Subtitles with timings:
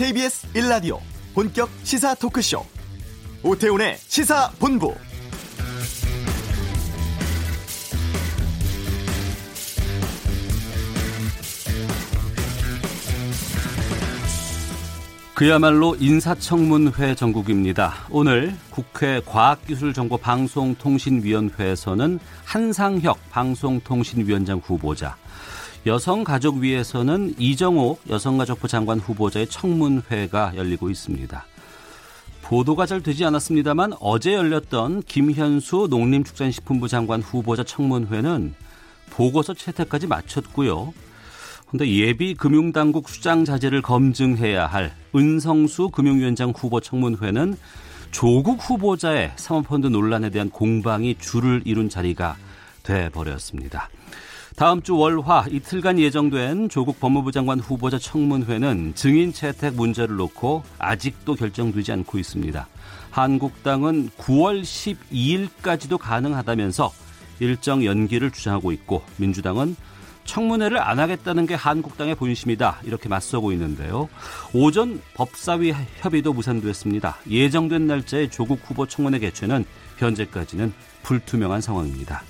[0.00, 0.98] KBS 1라디오
[1.34, 2.64] 본격 시사 토크쇼
[3.42, 4.94] 오태훈의 시사본부
[15.34, 17.92] 그야말로 인사청문회 전국입니다.
[18.10, 25.16] 오늘 국회 과학기술정보방송통신위원회에서는 한상혁 방송통신위원장 후보자,
[25.86, 31.44] 여성가족위에서는 이정옥 여성가족부 장관 후보자의 청문회가 열리고 있습니다.
[32.42, 38.54] 보도가 잘 되지 않았습니다만 어제 열렸던 김현수 농림축산식품부 장관 후보자 청문회는
[39.10, 40.92] 보고서 채택까지 마쳤고요.
[41.68, 47.56] 그런데 예비 금융당국 수장 자제를 검증해야 할 은성수 금융위원장 후보 청문회는
[48.10, 52.36] 조국 후보자의 사모펀드 논란에 대한 공방이 줄을 이룬 자리가
[52.82, 53.88] 돼 버렸습니다.
[54.56, 61.34] 다음 주 월화 이틀간 예정된 조국 법무부 장관 후보자 청문회는 증인 채택 문제를 놓고 아직도
[61.34, 62.68] 결정되지 않고 있습니다.
[63.10, 66.92] 한국당은 9월 12일까지도 가능하다면서
[67.40, 69.76] 일정 연기를 주장하고 있고 민주당은
[70.24, 72.80] 청문회를 안 하겠다는 게 한국당의 본심이다.
[72.84, 74.08] 이렇게 맞서고 있는데요.
[74.52, 77.16] 오전 법사위 협의도 무산됐습니다.
[77.28, 79.64] 예정된 날짜에 조국 후보 청문회 개최는
[79.96, 80.72] 현재까지는
[81.02, 82.22] 불투명한 상황입니다.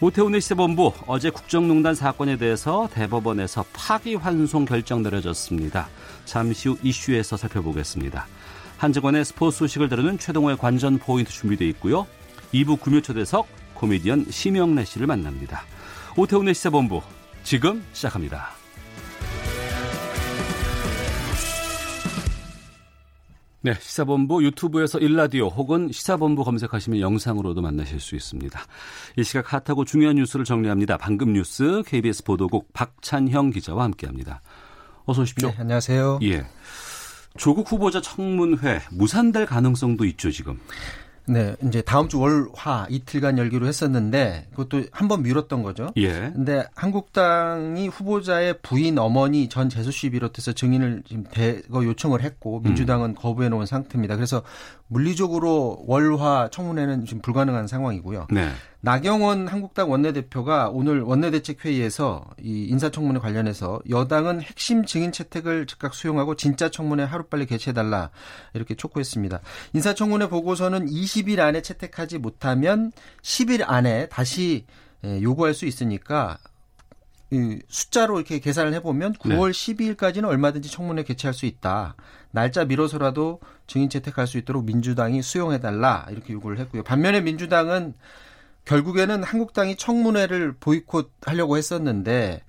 [0.00, 5.88] 오태훈의 시세본부 어제 국정농단 사건에 대해서 대법원에서 파기환송 결정 내려졌습니다.
[6.24, 8.28] 잠시 후 이슈에서 살펴보겠습니다.
[8.76, 12.06] 한정원의 스포츠 소식을 다루는 최동호의 관전 포인트 준비되어 있고요.
[12.54, 15.62] 2부 금요초대석 코미디언 심영래 씨를 만납니다.
[16.16, 17.02] 오태훈의 시세본부
[17.42, 18.50] 지금 시작합니다.
[23.60, 28.60] 네, 시사본부 유튜브에서 일라디오 혹은 시사본부 검색하시면 영상으로도 만나실 수 있습니다.
[29.16, 30.96] 이 시각 핫하고 중요한 뉴스를 정리합니다.
[30.96, 34.42] 방금 뉴스 KBS 보도국 박찬형 기자와 함께합니다.
[35.06, 35.48] 어서 오십시오.
[35.48, 36.20] 네, 안녕하세요.
[36.22, 36.46] 예.
[37.36, 40.60] 조국 후보자 청문회 무산될 가능성도 있죠, 지금.
[41.28, 45.92] 네, 이제 다음 주 월 화 이틀간 열기로 했었는데 그것도 한 번 미뤘던 거죠.
[45.96, 46.10] 예.
[46.34, 53.10] 근데 한국당이 후보자의 부인 어머니 전 재수 씨 비롯해서 증인을 지금 대거 요청을 했고 민주당은
[53.10, 53.14] 음.
[53.14, 54.16] 거부해 놓은 상태입니다.
[54.16, 54.42] 그래서
[54.88, 58.28] 물리적으로 월화 청문회는 지금 불가능한 상황이고요.
[58.30, 58.50] 네.
[58.80, 66.70] 나경원 한국당 원내대표가 오늘 원내대책회의에서 이 인사청문회 관련해서 여당은 핵심 증인 채택을 즉각 수용하고 진짜
[66.70, 68.10] 청문회 하루빨리 개최해달라
[68.54, 69.40] 이렇게 촉구했습니다.
[69.74, 74.64] 인사청문회 보고서는 20일 안에 채택하지 못하면 10일 안에 다시
[75.04, 76.38] 예, 요구할 수 있으니까
[77.30, 79.94] 이 숫자로 이렇게 계산을 해보면 9월 네.
[79.94, 81.94] 12일까지는 얼마든지 청문회 개최할 수 있다.
[82.30, 86.82] 날짜 미뤄서라도 증인 채택할 수 있도록 민주당이 수용해달라 이렇게 요구를 했고요.
[86.82, 87.94] 반면에 민주당은
[88.64, 92.42] 결국에는 한국당이 청문회를 보이콧하려고 했었는데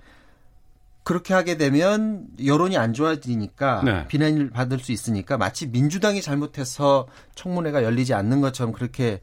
[1.02, 4.06] 그렇게 하게 되면 여론이 안 좋아지니까 네.
[4.08, 9.20] 비난을 받을 수 있으니까 마치 민주당이 잘못해서 청문회가 열리지 않는 것처럼 그렇게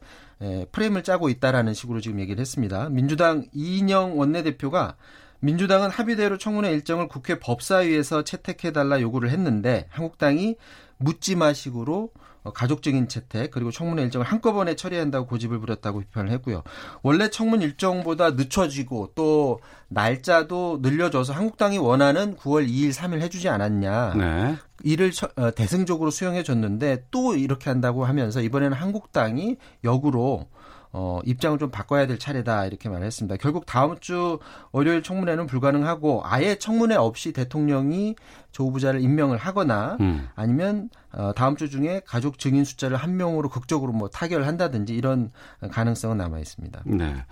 [0.72, 2.88] 프레임을 짜고 있다라는 식으로 지금 얘기를 했습니다.
[2.90, 4.96] 민주당 이인영 원내대표가
[5.40, 10.56] 민주당은 합의대로 청문회 일정을 국회 법사위에서 채택해달라 요구를 했는데 한국당이
[10.98, 12.10] 묻지 마식으로
[12.44, 16.62] 어, 가족적인 채택 그리고 청문회 일정을 한꺼번에 처리한다고 고집을 부렸다고 비판을 했고요.
[17.02, 24.14] 원래 청문 일정보다 늦춰지고 또 날짜도 늘려줘서 한국당이 원하는 9월 2일, 3일 해주지 않았냐.
[24.14, 24.56] 네.
[24.84, 30.46] 이를 어, 대승적으로 수용해 줬는데 또 이렇게 한다고 하면서 이번에는 한국당이 역으로
[30.92, 33.36] 어, 입장을 좀 바꿔야 될 차례다 이렇게 말했습니다.
[33.36, 34.38] 결국 다음 주
[34.72, 38.16] 월요일 청문회는 불가능하고 아예 청문회 없이 대통령이
[38.52, 40.28] 조 후보자를 임명을 하거나 음.
[40.34, 45.30] 아니면 어, 다음 주 중에 가족 증인 숫자를 한 명으로 극적으로 뭐 타결을 한다든지 이런
[45.70, 46.82] 가능성은 남아 있습니다.
[46.86, 47.24] 네.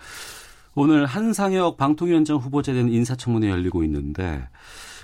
[0.74, 4.46] 오늘 한상혁 방통위원장 후보자에 대한 인사청문회 열리고 있는데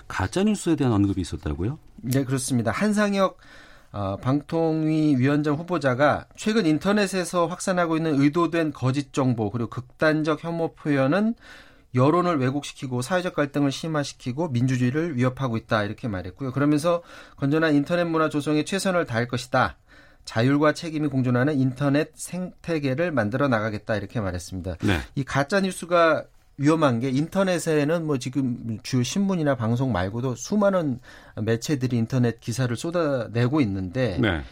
[0.06, 1.78] 가짜 뉴스에 대한 언급이 있었다고요?
[2.02, 2.70] 네, 그렇습니다.
[2.70, 3.38] 한상혁
[3.92, 11.34] 어, 방통위 위원장 후보자가 최근 인터넷에서 확산하고 있는 의도된 거짓 정보 그리고 극단적 혐오 표현은
[11.94, 16.52] 여론을 왜곡시키고 사회적 갈등을 심화시키고 민주주의를 위협하고 있다 이렇게 말했고요.
[16.52, 17.02] 그러면서
[17.36, 19.76] 건전한 인터넷 문화 조성에 최선을 다할 것이다.
[20.24, 24.76] 자율과 책임이 공존하는 인터넷 생태계를 만들어 나가겠다 이렇게 말했습니다.
[24.82, 25.00] 네.
[25.16, 26.24] 이 가짜 뉴스가
[26.58, 31.00] 위험한 게 인터넷에는 뭐 지금 주요 신문이나 방송 말고도 수많은
[31.40, 34.42] 매체들이 인터넷 기사를 쏟아내고 있는데 네.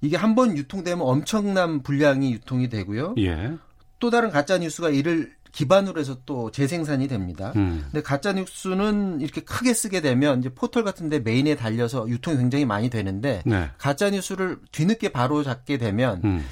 [0.00, 3.16] 이게 한 번 유통되면 엄청난 분량이 유통이 되고요.
[3.18, 3.52] 예.
[3.98, 7.52] 또 다른 가짜 뉴스가 이를 기반으로 해서 또 재생산이 됩니다.
[7.56, 7.80] 음.
[7.90, 12.90] 근데 가짜 뉴스는 이렇게 크게 쓰게 되면 이제 포털 같은데 메인에 달려서 유통이 굉장히 많이
[12.90, 13.70] 되는데 네.
[13.78, 16.44] 가짜 뉴스를 뒤늦게 바로 잡게 되면 음.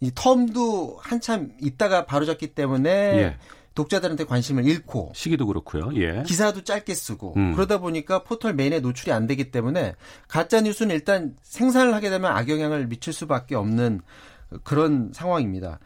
[0.00, 3.36] 이 term도 한참 있다가 바로 잡기 때문에 예.
[3.78, 5.90] 독자들한테 관심을 잃고 시기도 그렇고요.
[5.94, 6.24] 예.
[6.26, 7.54] 기사도 짧게 쓰고 음.
[7.54, 9.94] 그러다 보니까 포털 메인에 노출이 안 되기 때문에
[10.26, 14.00] 가짜 뉴스는 일단 생산을 하게 되면 악영향을 미칠 수밖에 없는
[14.64, 15.78] 그런 상황입니다.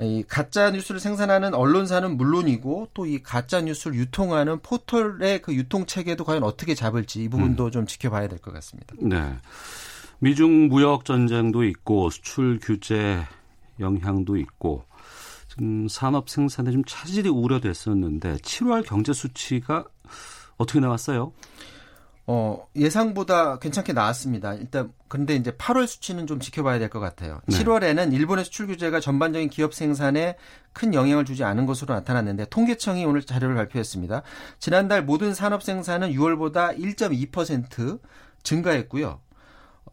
[0.00, 6.24] 이 가짜 뉴스를 생산하는 언론사는 물론이고 또 이 가짜 뉴스를 유통하는 포털의 그 유통 체계도
[6.24, 7.70] 과연 어떻게 잡을지 이 부분도 음.
[7.70, 8.94] 좀 지켜봐야 될 것 같습니다.
[8.98, 9.36] 네.
[10.18, 13.20] 미중 무역 전쟁도 있고 수출 규제
[13.78, 14.84] 영향도 있고
[15.50, 19.84] 지금 산업 생산에 좀 차질이 우려됐었는데 7월 경제 수치가
[20.56, 21.32] 어떻게 나왔어요?
[22.26, 24.54] 어, 예상보다 괜찮게 나왔습니다.
[24.54, 27.40] 일단 근데 이제 8월 수치는 좀 지켜봐야 될 것 같아요.
[27.46, 27.58] 네.
[27.58, 30.36] 7월에는 일본의 수출 규제가 전반적인 기업 생산에
[30.72, 34.22] 큰 영향을 주지 않은 것으로 나타났는데 통계청이 오늘 자료를 발표했습니다.
[34.60, 37.98] 지난달 모든 산업 생산은 6월보다 1.2%
[38.44, 39.20] 증가했고요.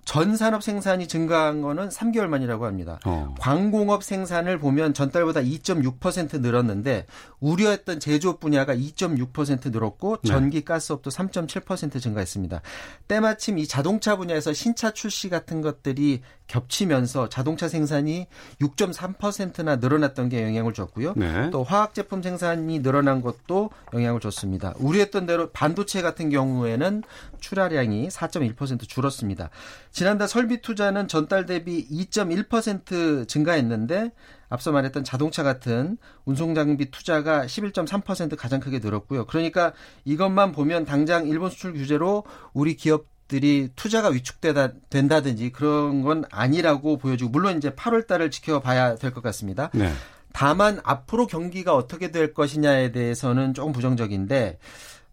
[0.08, 2.98] 전 산업 생산이 증가한 거는 3개월 만이라고 합니다.
[3.04, 3.36] 어.
[3.40, 7.06] 광공업 생산을 보면 전달보다 2.6% 늘었는데
[7.42, 10.30] 우려했던 제조업 분야가 2.6% 늘었고 네.
[10.30, 12.62] 전기 가스업도 3.7% 증가했습니다.
[13.10, 18.28] 때마침 이 자동차 분야에서 신차 출시 같은 것들이 겹치면서 자동차 생산이
[18.62, 21.14] 6.3%나 늘어났던 게 영향을 줬고요.
[21.16, 21.50] 네.
[21.52, 24.74] 또 화학 제품 생산이 늘어난 것도 영향을 줬습니다.
[24.78, 27.04] 우려했던 대로 반도체 같은 경우에는
[27.40, 29.50] 출하량이 4.1% 줄었습니다.
[29.92, 34.12] 지난달 설비 투자는 전달 대비 2.1% 증가했는데
[34.50, 39.26] 앞서 말했던 자동차 같은 운송 장비 투자가 11.3% 가장 크게 늘었고요.
[39.26, 39.74] 그러니까
[40.06, 42.24] 이것만 보면 당장 일본 수출 규제로
[42.54, 48.96] 우리 기업 들이 투자가 위축되다 된다든지 그런 건 아니라고 보여지고 물론 이제 8월 달을 지켜봐야
[48.96, 49.70] 될 것 같습니다.
[49.74, 49.92] 네.
[50.34, 54.60] 다만 앞으로 경기가 어떻게 될 것이냐에 대해서는 조금 부정적인데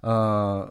[0.02, 0.68] 어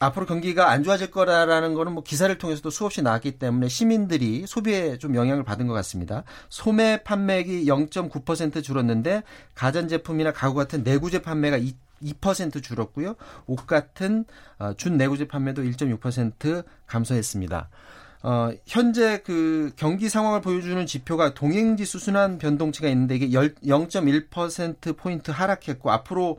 [0.00, 5.14] 앞으로 경기가 안 좋아질 거라라는 거는 뭐 기사를 통해서도 수없이 나왔기 때문에 시민들이 소비에 좀
[5.14, 6.24] 영향을 받은 것 같습니다.
[6.50, 9.22] 소매 판매액이 0.9% 줄었는데
[9.54, 13.16] 가전제품이나 가구 같은 내구재 판매가 2, 2% 줄었고요.
[13.46, 14.24] 옷 같은
[14.58, 17.68] 어, 준 내구재 판매도 1.6% 감소했습니다.
[18.22, 25.90] 어, 현재 그 경기 상황을 보여주는 지표가 동행지수 순환 변동치가 있는데 이게 0.1% 포인트 하락했고
[25.90, 26.38] 앞으로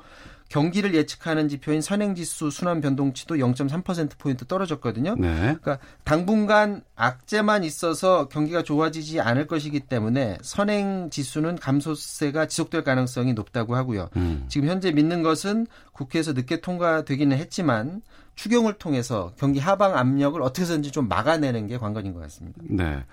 [0.55, 5.15] 경기를 예측하는 지표인 선행지수 순환 변동치도 0.3%포인트 떨어졌거든요.
[5.19, 5.35] 네.
[5.37, 14.09] 그러니까 당분간 악재만 있어서 경기가 좋아지지 않을 것이기 때문에 선행지수는 감소세가 지속될 가능성이 높다고 하고요.
[14.15, 14.45] 음.
[14.47, 18.01] 지금 현재 믿는 것은 국회에서 늦게 통과되기는 했지만
[18.35, 22.61] 추경을 통해서 경기 하방 압력을 어떻게 해서든지 좀 막아내는 게 관건인 것 같습니다.
[22.69, 23.03] 네.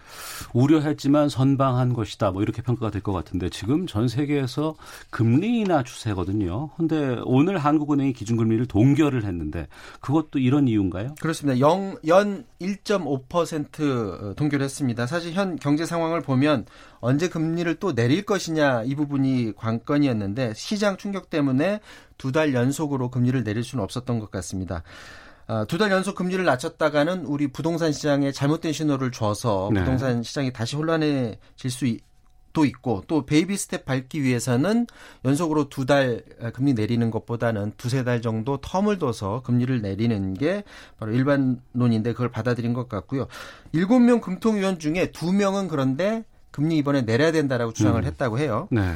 [0.53, 2.31] 우려했지만 선방한 것이다.
[2.33, 4.77] 뭐 이렇게 평가가 될 것 같은데 지금 전 세계에서
[5.11, 6.71] 금리 인하 추세거든요.
[6.77, 9.67] 근데 오늘 한국은행이 기준금리를 동결을 했는데
[10.01, 11.15] 그것도 이런 이유인가요?
[11.21, 11.59] 그렇습니다.
[11.61, 15.07] 영, 연 1.5% 동결했습니다.
[15.07, 16.67] 사실 현 경제 상황을 보면
[17.03, 21.81] 언제 금리를 또 내릴 것이냐 이 부분이 관건이었는데 시장 충격 때문에
[22.17, 24.85] 두 달 연속으로 금리를 내릴 수는 없었던 것 같습니다.
[25.49, 29.81] 아, 두달 연속 금리를 낮췄다가는 우리 부동산 시장에 잘못된 신호를 줘서 네.
[29.81, 32.01] 부동산 시장이 다시 혼란해질 수 있,
[32.53, 34.87] 도 있고 또 베이비 스텝 밟기 위해서는
[35.25, 36.23] 연속으로 두 달
[36.53, 40.63] 금리 내리는 것보다는 두세 달 정도 term을 둬서 금리를 내리는 게
[40.99, 43.27] 바로 일반론인데 그걸 받아들인 것 같고요.
[43.73, 48.05] 일곱 명 금통위원 중에 두 명은 그런데 금리 이번에 내려야 된다라고 주장을 음.
[48.05, 48.69] 했다고 해요.
[48.71, 48.95] 네.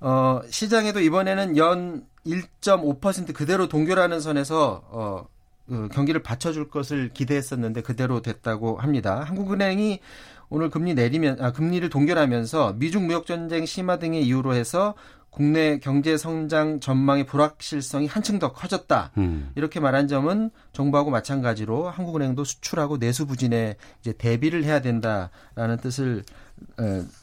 [0.00, 5.26] 어, 시장에도 이번에는 연 1.5% 그대로 동결하는 선에서 어,
[5.68, 9.22] 그 경기를 받쳐줄 것을 기대했었는데 그대로 됐다고 합니다.
[9.22, 10.00] 한국은행이
[10.48, 14.94] 오늘 금리 내리면 아, 금리를 동결하면서 미중 무역 전쟁 심화 등의 이유로 해서
[15.30, 19.12] 국내 경제 성장 전망의 불확실성이 한층 더 커졌다.
[19.16, 19.52] 음.
[19.54, 26.49] 이렇게 말한 점은 정부하고 마찬가지로 한국은행도 수출하고 내수 부진에 이제 대비를 해야 된다라는 뜻을 에,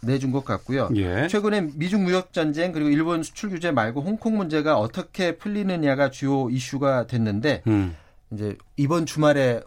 [0.01, 0.89] 내준 것 같고요.
[0.95, 1.27] 예.
[1.27, 7.07] 최근에 미중 무역 전쟁 그리고 일본 수출 규제 말고 홍콩 문제가 어떻게 풀리느냐가 주요 이슈가
[7.07, 7.95] 됐는데 음.
[8.31, 9.61] 이제 이번 주말에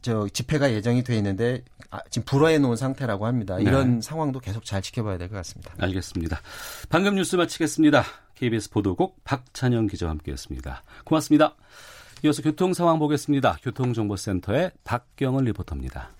[0.00, 3.56] 저 집회가 예정이 돼 있는데 아, 지금 불화해 놓은 상태라고 합니다.
[3.56, 3.64] 네.
[3.64, 4.00] 이런 네.
[4.00, 5.72] 상황도 계속 잘 지켜봐야 될 것 같습니다.
[5.78, 6.40] 알겠습니다.
[6.88, 8.04] 방금 뉴스 마치겠습니다.
[8.34, 10.82] KBS 보도국 박찬영 기자와 함께했습니다.
[11.04, 11.54] 고맙습니다.
[12.24, 13.58] 이어서 교통 상황 보겠습니다.
[13.62, 16.10] 교통정보센터의 박경은 리포터입니다.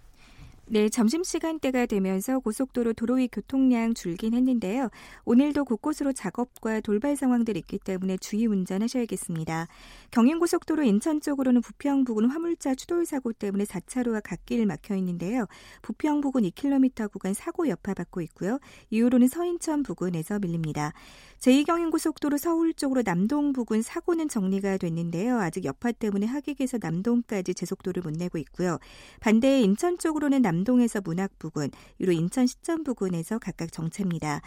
[0.73, 4.89] 네, 점심시간대가 되면서 고속도로 도로 위 교통량 줄긴 했는데요.
[5.27, 9.69] 오늘도 곳곳으로 작업과 돌발 상황들이 있기 때문에 주의 운전하셔야겠습니다.
[10.13, 15.45] 경인고속도로 인천 쪽으로는 부평 부근 화물차 추돌 사고 때문에 4차로와 갓길 막혀 있는데요.
[15.83, 18.59] 부평 부근 2km 구간 사고 여파받고 있고요.
[18.89, 20.95] 이후로는 서인천 부근에서 밀립니다.
[21.43, 25.41] 제2경인고속도로 서울 쪽으로 남동 부근 사고는 정리가 됐는데요.
[25.41, 28.79] 아직 여파 때문에 하객에서 남동까지 제속도를 못 내고 있고요.
[29.19, 34.43] 반대 인천 쪽으로는 남 안동에서 문학 부근, 이로 인천 시점 부근에서 각각 정체입니다.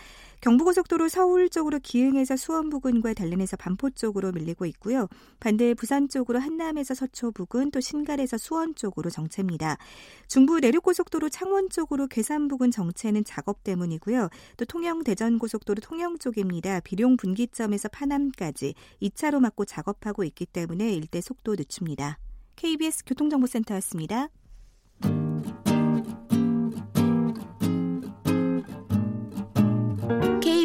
[0.45, 5.07] 경부고속도로 서울 쪽으로 기흥에서 수원 부근과 달린에서 반포 쪽으로 밀리고 있고요.
[5.39, 9.79] 반대 부산 쪽으로 한남에서 서초 부근 또 신갈에서 수원 쪽으로 정체입니다.
[10.27, 14.29] 중부 내륙고속도로 창원 쪽으로 괴산 부근 정체는 작업 때문이고요.
[14.57, 16.79] 또 통영 대전 고속도로 통영 쪽입니다.
[16.81, 22.19] 비룡 분기점에서 파남까지 2차로 막고 작업하고 있기 때문에 일대 속도 늦춥니다.
[22.55, 24.29] KBS 교통정보센터였습니다.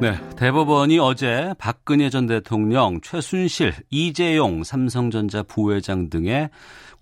[0.00, 6.48] 네, 대법원이 어제 박근혜 전 대통령, 최순실, 이재용 삼성전자 부회장 등의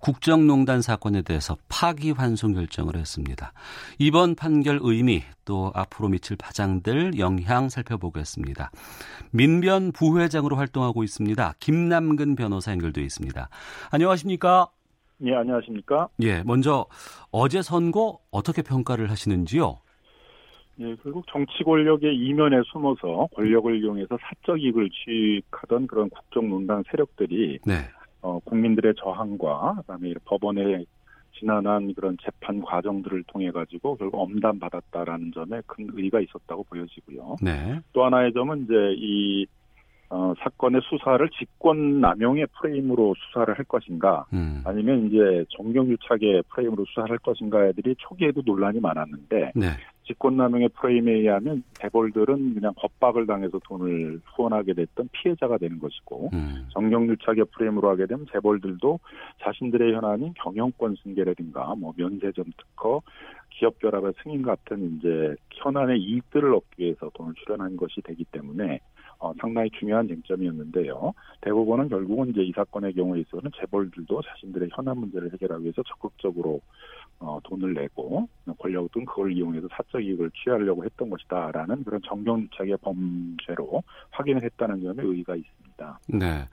[0.00, 3.52] 국정농단 사건에 대해서 파기환송 결정을 했습니다.
[4.00, 8.72] 이번 판결 의미 또 앞으로 미칠 파장들 영향 살펴보겠습니다.
[9.30, 11.54] 민변 부회장으로 활동하고 있습니다.
[11.60, 13.48] 김남근 변호사 연결돼 있습니다.
[13.92, 14.70] 안녕하십니까?
[15.24, 16.08] 예, 안녕하십니까?
[16.22, 16.86] 예, 먼저
[17.30, 19.78] 어제 선고 어떻게 평가를 하시는지요?
[20.80, 27.74] 예, 결국 정치 권력의 이면에 숨어서 권력을 이용해서 사적 이익을 취득하던 그런 국정농단 세력들이 네.
[28.22, 30.86] 어, 국민들의 저항과 그다음에 법원의
[31.38, 37.36] 지난한 그런 재판 과정들을 통해 가지고 결국 엄단받았다라는 점에 큰 의의가 있었다고 보여지고요.
[37.42, 37.80] 네.
[37.92, 39.46] 또 하나의 점은 이제 이
[40.10, 44.62] 어, 사건의 수사를 직권 남용의 프레임으로 수사를 할 것인가, 음.
[44.64, 49.66] 아니면 이제 정경유착의 프레임으로 수사를 할 것인가들이 초기에도 논란이 많았는데 네.
[50.08, 56.66] 직권남용의 프레임에 의하면 재벌들은 그냥 법박을 당해서 돈을 후원하게 됐던 피해자가 되는 것이고 음.
[56.72, 58.98] 정경유착의 프레임으로 하게 되면 재벌들도
[59.42, 63.02] 자신들의 현안인 경영권 승계라든가 뭐 면세점 특허,
[63.50, 68.80] 기업 결합의 승인 같은 이제 현안의 이익들을 얻기 위해서 돈을 출연한 것이 되기 때문에
[69.20, 71.12] 어, 상당히 중요한 쟁점이었는데요.
[71.40, 76.60] 대법원은 결국은 이제 이 사건의 경우에 있어서는 재벌들도 자신들의 현안 문제를 해결하기 위해서 적극적으로
[77.20, 84.42] 어, 돈을 내고 권력은 그걸 이용해서 사적 이익을 취하려고 했던 것이다라는 그런 정경유착의 범죄로 확인을
[84.44, 86.00] 했다는 점에 의의가 있습니다.
[86.08, 86.48] 네.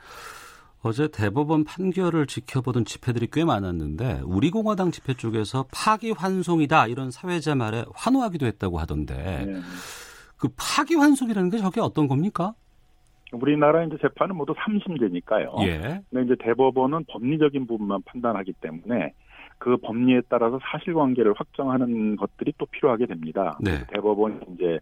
[0.84, 7.86] 어제 대법원 판결을 지켜보던 집회들이 꽤 많았는데 우리 공화당 집회 쪽에서 파기환송이다 이런 사회자 말에
[7.96, 9.54] 환호하기도 했다고 하던데 네.
[10.38, 12.54] 그 파기환송이라는 게 저게 어떤 겁니까?
[13.32, 15.62] 우리나라 이제 재판은 모두 3심제니까요.
[15.68, 16.02] 예.
[16.10, 19.14] 근데 이제 대법원은 법리적인 부분만 판단하기 때문에
[19.58, 23.58] 그 법리에 따라서 사실관계를 확정하는 것들이 또 필요하게 됩니다.
[23.62, 23.86] 네.
[23.88, 24.80] 대법원이 이제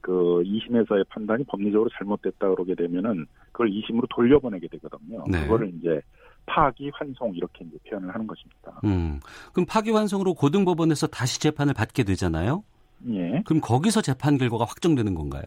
[0.00, 5.24] 그 2심에서의 판단이 법리적으로 잘못됐다 그러게 되면은 그걸 2심으로 돌려보내게 되거든요.
[5.30, 5.42] 네.
[5.42, 6.00] 그거를 이제
[6.46, 8.80] 파기 환송 이렇게 이제 표현을 하는 것입니다.
[8.84, 9.20] 음.
[9.52, 12.64] 그럼 파기 환송으로 고등법원에서 다시 재판을 받게 되잖아요.
[13.08, 13.42] 예.
[13.44, 15.44] 그럼 거기서 재판 결과가 확정되는 건가요?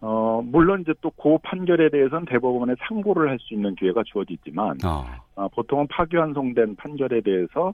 [0.00, 5.04] 어, 물론 이제 또 그 판결에 대해서는 대법원에 상고를 할 수 있는 기회가 주어지지만 어.
[5.36, 7.72] 어, 보통은 파기환송된 판결에 대해서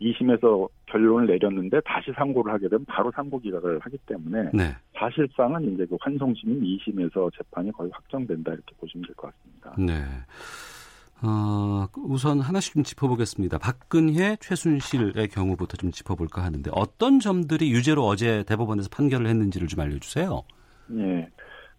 [0.00, 4.74] 2심에서 결론을 내렸는데 다시 상고를 하게 되면 바로 상고 기각을 하기 때문에 네.
[4.98, 9.74] 사실상은 이제 그 환송심인 2심에서 재판이 거의 확정된다 이렇게 보시면 될 것 같습니다.
[9.78, 10.04] 네.
[11.22, 13.58] 어, 우선 하나씩 좀 짚어보겠습니다.
[13.58, 20.42] 박근혜, 최순실의 경우부터 좀 짚어볼까 하는데 어떤 점들이 유죄로 어제 대법원에서 판결을 했는지를 좀 알려주세요.
[20.96, 21.28] 예.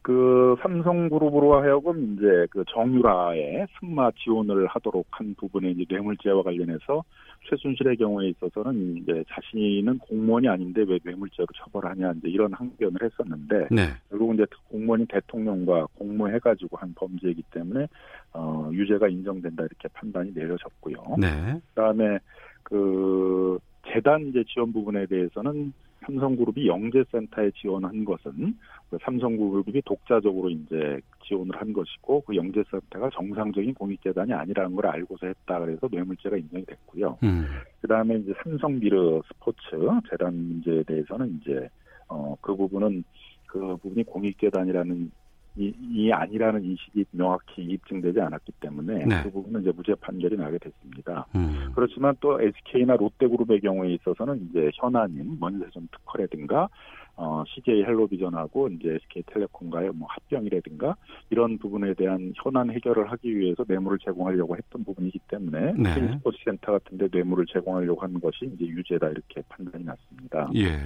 [0.02, 7.04] 그 삼성그룹으로 하여금 이제 그 정유라의 승마 지원을 하도록 한 부분에 이제 뇌물죄와 관련해서
[7.48, 13.90] 최순실의 경우에 있어서는 이제 자신은 공무원이 아닌데 왜 뇌물죄로 처벌하냐 이제 이런 항변을 했었는데 네.
[14.10, 17.88] 결국은 이제 공무원이 대통령과 공모해가지고 한 범죄이기 때문에
[18.34, 20.96] 어 유죄가 인정된다 이렇게 판단이 내려졌고요.
[21.20, 21.62] 네.
[21.70, 22.18] 그다음에
[22.64, 25.74] 그 재단 이제 지원 부분에 대해서는
[26.06, 28.58] 삼성그룹이 영재센터에 지원한 것은
[28.90, 35.60] 그 삼성그룹이 독자적으로 이제 지원을 한 것이고 그 영재센터가 정상적인 공익재단이 아니라는 걸 알고서 했다
[35.60, 37.18] 그래서 뇌물죄가 인정이 됐고요.
[37.24, 37.46] 음.
[37.82, 39.60] 그다음에 이제 삼성미르 스포츠
[40.10, 41.70] 재단 문제에 대해서는 이제
[42.08, 43.04] 어 그 부분은
[43.46, 45.12] 그 부분이 공익재단이라는
[45.58, 49.24] 이, 이 아니라는 인식이 명확히 입증되지 않았기 때문에 네.
[49.24, 51.28] 그 부분은 이제 무죄 판결이 나게 됐습니다.
[51.36, 51.72] 음.
[51.76, 56.70] 그렇지만 또 SK나 롯데그룹의 경우에 있어서는 이제 현안인 면세점 특허라든가
[57.16, 60.96] 어, CJ 헬로비전하고 이제 SK텔레콤과의 뭐 합병이라든가
[61.30, 66.14] 이런 부분에 대한 현안 해결을 하기 위해서 뇌물을 제공하려고 했던 부분이기 때문에 네.
[66.14, 70.50] 스포츠 센터 같은데 뇌물을 제공하려고 하는 것이 이제 유죄다 이렇게 판단이 났습니다.
[70.56, 70.80] 예.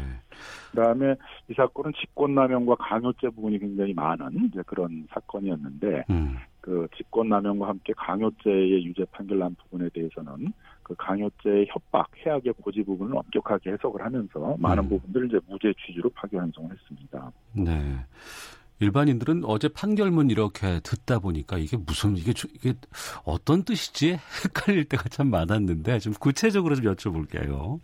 [0.72, 1.16] 그다음에
[1.50, 6.38] 이 사건은 직권남용과 강요죄 부분이 굉장히 많은 그런 사건이었는데 음.
[6.66, 13.16] 그 직권남용과 함께 강요죄의 유죄 판결 난 부분에 대해서는 그 강요죄의 협박, 해악의 고지 부분을
[13.18, 14.90] 엄격하게 해석을 하면서 많은 음.
[14.90, 17.32] 부분들을 이제 무죄 취지로 파기 환송을 했습니다.
[17.54, 17.98] 네.
[18.80, 22.74] 일반인들은 어제 판결문 이렇게 듣다 보니까 이게 무슨 이게 주- 이게
[23.26, 27.80] 어떤 뜻이지 헷갈릴 때가 참 많았는데 좀 구체적으로 좀 여쭤볼게요.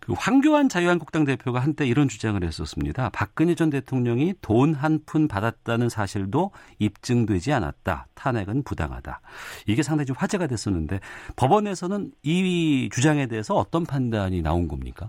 [0.00, 3.10] 그 황교안 자유한국당 대표가 한때 이런 주장을 했었습니다.
[3.10, 8.06] 박근혜 전 대통령이 돈 한 푼 받았다는 사실도 입증되지 않았다.
[8.14, 9.20] 탄핵은 부당하다.
[9.66, 11.00] 이게 상당히 좀 화제가 됐었는데
[11.36, 15.08] 법원에서는 이 주장에 대해서 어떤 판단이 나온 겁니까?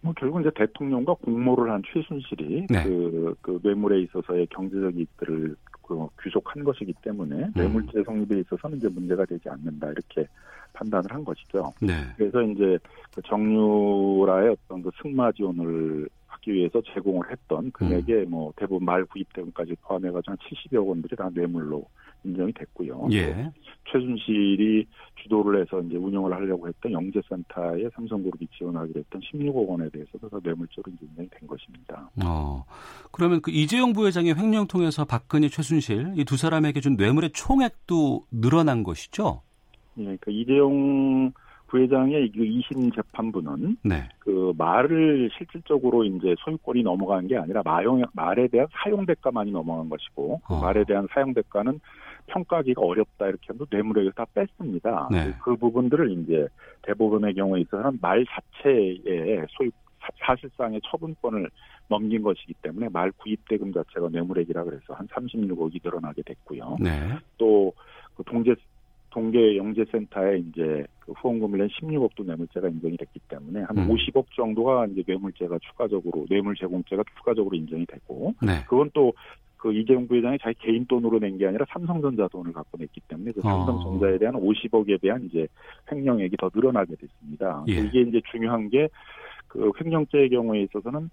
[0.00, 2.84] 뭐 결국 이제 대통령과 공모를 한 최순실이 네.
[2.84, 9.24] 그, 그 뇌물에 있어서의 경제적 이익들을 그 귀속한 것이기 때문에 뇌물죄 성립에 있어서는 이제 문제가
[9.24, 10.26] 되지 않는다 이렇게
[10.72, 11.72] 판단을 한 것이죠.
[11.80, 11.92] 네.
[12.16, 12.78] 그래서 이제
[13.14, 19.32] 그 정유라의 어떤 그 승마 지원을 하기 위해서 제공을 했던 금액에 뭐 대부분 말 구입
[19.32, 21.86] 대금까지 포함해가지고 한 70여 원들이 다 뇌물로
[22.24, 23.08] 인정이 됐고요.
[23.12, 23.50] 예.
[23.90, 24.86] 최순실이
[25.22, 30.84] 주도를 해서 이제 운영을 하려고 했던 영재센터에 삼성그룹이 지원하기로 했던 16억 원에 대해서도 다 뇌물죄로
[30.88, 32.10] 인정이 된 것입니다.
[32.24, 32.64] 어.
[33.14, 38.82] 그러면 그 이재용 부회장의 횡령 통해서 박근혜, 최순실 이 두 사람에게 준 뇌물의 총액도 늘어난
[38.82, 39.42] 것이죠?
[39.98, 41.30] 예, 그 이재용
[41.68, 44.08] 부회장의 그 2심 재판부는 네.
[44.18, 50.40] 그 말을 실질적으로 이제 소유권이 넘어간 게 아니라 마용, 말에 대한 사용 대가만이 넘어간 것이고
[50.46, 50.60] 그 어.
[50.60, 51.78] 말에 대한 사용 대가는
[52.26, 55.08] 평가하기가 어렵다 이렇게 하면 뇌물액을 다 뺐습니다.
[55.12, 55.34] 네.
[55.42, 56.48] 그 부분들을 이제
[56.82, 61.48] 대법원의 경우에 있어서는 말 자체의 소유 사- 사실상의 처분권을
[61.88, 66.78] 넘긴 것이기 때문에 말 구입 대금 자체가 뇌물액이라 그래서 한 36억이 늘어나게 됐고요.
[66.80, 66.90] 네.
[67.38, 68.54] 또그 동제
[69.10, 73.88] 동계 영재센터에 이제 그 후원금을 낸 16억도 뇌물죄가 인정이 됐기 때문에 한 음.
[73.88, 78.64] 50억 정도가 이제 뇌물죄가 추가적으로 뇌물 제공죄가 추가적으로 인정이 되고 네.
[78.68, 79.12] 그건 또
[79.64, 83.40] 그 이재용 부회장이 자기 개인 돈으로 낸 게 아니라 삼성전자 돈을 갖고 냈기 때문에 그
[83.40, 83.64] 어.
[83.64, 85.48] 삼성전자에 대한 50억에 대한 이제
[85.90, 87.64] 횡령액이 더 늘어나게 됐습니다.
[87.68, 87.72] 예.
[87.76, 88.88] 이게 이제 중요한 게
[89.54, 91.08] 그 횡령죄의 경우에 있어서는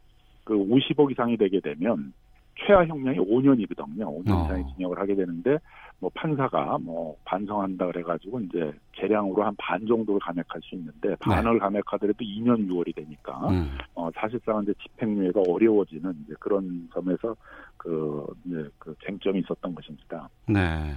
[0.51, 2.11] 그 50억 이상이 되게 되면
[2.59, 4.03] 최하 형량이 5년이거든요.
[4.03, 4.45] 5년 어.
[4.45, 5.57] 이상의 징역을 하게 되는데
[5.99, 12.17] 뭐 판사가 뭐 반성한다 그래가지고 이제 계량으로 한 반 정도를 감액할 수 있는데 반을 감액하더라도
[12.19, 13.77] 2년 6월이 되니까 음.
[13.95, 17.33] 어 사실상은 이제 집행유예가 어려워지는 이제 그런 점에서
[17.77, 20.27] 그 이제 그 쟁점이 있었던 것입니다.
[20.49, 20.95] 네.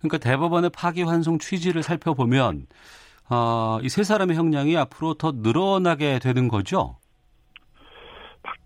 [0.00, 2.66] 그러니까 대법원의 파기환송 취지를 살펴보면
[3.30, 6.99] 아, 이세 사람의 형량이 앞으로 더 늘어나게 되는 거죠?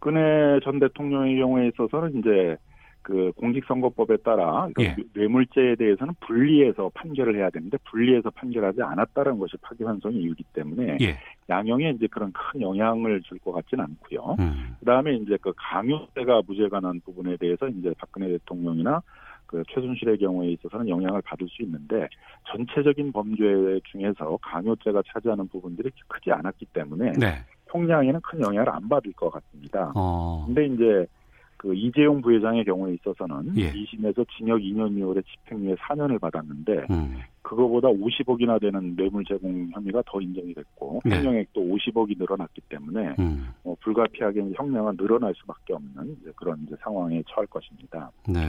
[0.05, 2.59] 박근혜 전 대통령의 경우에 있어서는 이제
[3.01, 4.97] 그 공직선거법에 따라 예.
[5.15, 11.17] 뇌물죄에 대해서는 분리해서 판결을 해야 되는데 분리해서 판결하지 않았다는 것이 파기환송의 이유이기 때문에 예.
[11.49, 14.37] 양형에 이제 그런 큰 영향을 줄 것 같지는 않고요.
[14.41, 14.77] 음.
[14.81, 19.03] 그다음에 이제 그 강요죄가 무죄가 난 부분에 대해서 이제 박근혜 대통령이나
[19.47, 22.09] 그 최순실의 경우에 있어서는 영향을 받을 수 있는데
[22.51, 27.37] 전체적인 범죄 중에서 강요죄가 차지하는 부분들이 크지 않았기 때문에 네.
[27.75, 29.93] 총량에는 큰 영향을 안 받을 것 같습니다.
[29.97, 30.45] 어.
[30.47, 31.07] 근데 이제
[31.57, 33.73] 그 이재용 부회장의 경우에 있어서는 예.
[33.73, 37.17] 2심에서 징역 2년 6월에 집행유예 4년을 받았는데 음.
[37.43, 41.17] 그거보다 50억이나 되는 뇌물 제공 혐의가 더 인정이 됐고 네.
[41.17, 43.49] 횡령액도 50억이 늘어났기 때문에 음.
[43.65, 48.11] 어, 불가피하게 형량은 늘어날 수밖에 없는 이제 그런 이제 상황에 처할 것입니다.
[48.29, 48.41] 네.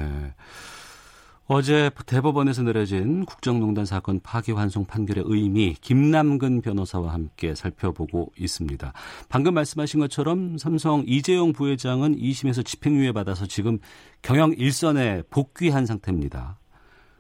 [1.48, 8.92] 어제 대법원에서 내려진 국정농단 사건 파기환송 판결의 의미 김남근 변호사와 함께 살펴보고 있습니다.
[9.30, 13.78] 방금 말씀하신 것처럼 삼성 이재용 부회장은 2심에서 집행유예 받아서 지금
[14.24, 16.58] 경영 일선에 복귀한 상태입니다.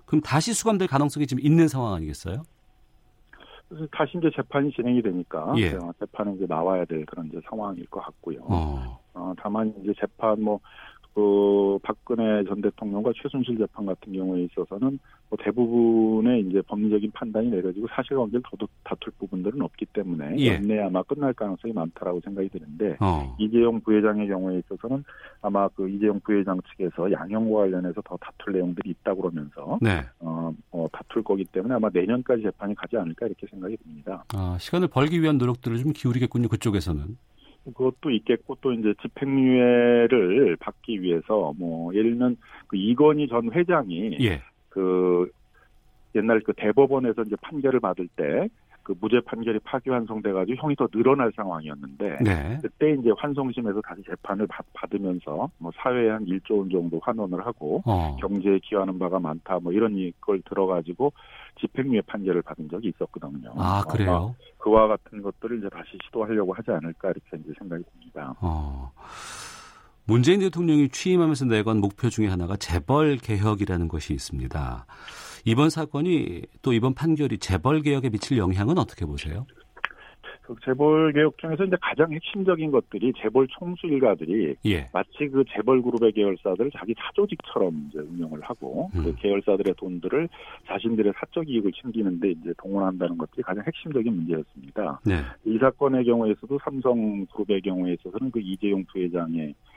[0.08, 2.42] 그럼 다시 수감될 가능성이 지금 있는 상황 아니겠어요?
[3.92, 5.74] 다시 이제 재판이 진행이 되니까 예.
[5.74, 8.40] 어, 재판에 이제 나와야 될 그런 이제 상황일 것 같고요.
[8.44, 9.00] 어.
[9.16, 10.60] 어, 다만 이제 재판 뭐,
[11.16, 15.00] 그, 박근혜 전 대통령과 최순실 재판 같은 경우에 있어서는
[15.30, 20.56] 뭐 대부분의 이제 법리적인 판단이 내려지고 사실관계를 더 다툴 부분들은 없기 때문에 예.
[20.56, 23.36] 연내 아마 끝날 가능성이 많다라고 생각이 드는데 어.
[23.40, 25.04] 이재용 부회장의 경우에 있어서는
[25.42, 30.02] 아마 그 이재용 부회장 측에서 양형과 관련해서 더 다툴 내용들이 있다 그러면서 네.
[30.20, 34.26] 어, 어, 다툴 거기 때문에 아마 내년까지 재판이 가지 않을까 이렇게 생각이 듭니다.
[34.34, 36.50] 아, 시간을 벌기 위한 노력들을 좀 기울이겠군요.
[36.50, 37.18] 그쪽에서는.
[37.66, 44.42] 그것도 있겠고 또 이제 집행유예를 받기 위해서 뭐 예를 들면 그 이건희 전 회장이 예.
[44.70, 45.30] 그
[46.16, 48.48] 옛날 그 대법원에서 이제 판결을 받을 때
[48.86, 52.60] 그 무죄 판결이 파기 환송돼가지고 형이 더 늘어날 상황이었는데 네.
[52.62, 57.82] 그때 이제 환송심에서 다시 재판을 받, 받으면서 뭐 사회에 한 1조 원 정도 환원을 하고
[57.84, 58.16] 어.
[58.22, 61.12] 경제에 기여하는 바가 많다 뭐 이런 걸 들어가지고
[61.60, 63.54] 집행유예 판결을 받은 적이 있었거든요.
[63.58, 64.36] 아, 그래요?
[64.60, 68.36] 그와 같은 것들을 이제 다시 시도하려고 하지 않을까 이렇게 이제 생각이 듭니다.
[68.40, 68.92] 어.
[70.06, 74.86] 문재인 대통령이 취임하면서 내건 목표 중에 하나가 재벌 개혁이라는 것이 있습니다.
[75.46, 79.46] 이번 사건이 또 이번 판결이 재벌 개혁에 미칠 영향은 어떻게 보세요?
[80.42, 84.88] 그 재벌 개혁 중에서 이제 가장 핵심적인 것들이 재벌 총수 일가들이 예.
[84.94, 89.04] 마치 그 재벌 그룹의 계열사들 자기 사조직처럼 이제 운영을 하고 음.
[89.04, 90.30] 그 계열사들의 돈들을
[90.68, 95.02] 자신들의 사적 이익을 챙기는데 이제 동원한다는 것들이 가장 핵심적인 문제였습니다.
[95.06, 95.16] 네.
[95.46, 99.75] 이 사건의 경우에서도 삼성 그룹의 경우에 있어서는 그 이재용 부회장의 이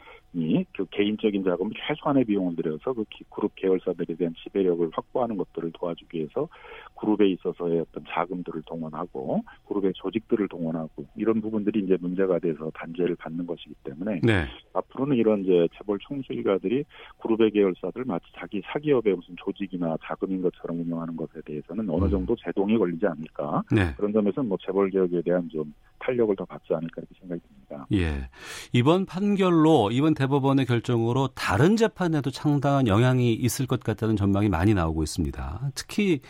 [0.76, 6.18] 그 개인적인 자금을 최소한의 비용을 들여서 그 기- 그룹 계열사들에 대한 지배력을 확보하는 것들을 도와주기
[6.18, 6.48] 위해서
[6.96, 13.46] 그룹에 있어서의 어떤 자금들을 동원하고 그룹의 조직들을 동원하고 이런 부분들이 이제 문제가 돼서 단죄를 받는
[13.46, 14.44] 것이기 때문에 네.
[14.74, 16.84] 앞으로는 이런 이제 재벌 총수일가들이
[17.20, 22.10] 그룹의 계열사들 마치 자기 사기업의 무슨 조직이나 자금인 것처럼 운영하는 것에 대해서는 어느 음.
[22.10, 23.94] 정도 제동이 걸리지 않을까 네.
[23.96, 25.72] 그런 점에서는 뭐 재벌 개혁에 대한 좀
[26.08, 27.86] 탄력을 더 받지 않을까 이렇게 생각이 듭니다.
[27.92, 28.30] 예.
[28.72, 35.02] 이번 판결로 이번 대법원의 결정으로 다른 재판에도 상당한 영향이 있을 것 같다는 전망이 많이 나오고
[35.02, 35.70] 있습니다.
[35.74, 36.20] 특히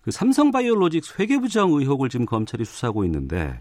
[0.00, 3.60] 그 삼성바이오로직스 회계부정 의혹을 지금 검찰이 수사하고 있는데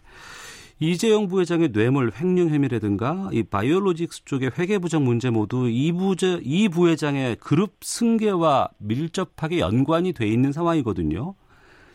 [0.80, 7.36] 이재용 부회장의 뇌물 횡령 혐의라든가 이 바이오로직스 쪽의 회계부정 문제 모두 이 부제 이 부회장의
[7.42, 11.36] 그룹 승계와 밀접하게 연관이 돼 있는 상황이거든요.